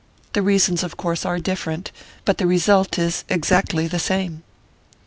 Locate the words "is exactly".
2.97-3.85